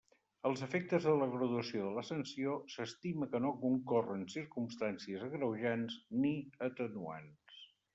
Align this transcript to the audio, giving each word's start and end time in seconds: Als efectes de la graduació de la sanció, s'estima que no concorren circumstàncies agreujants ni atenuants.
Als 0.49 0.61
efectes 0.67 1.03
de 1.09 1.13
la 1.23 1.27
graduació 1.33 1.83
de 1.83 1.91
la 1.99 2.05
sanció, 2.07 2.57
s'estima 2.77 3.29
que 3.35 3.43
no 3.45 3.53
concorren 3.67 4.27
circumstàncies 4.41 5.31
agreujants 5.33 6.05
ni 6.25 6.37
atenuants. 6.73 7.67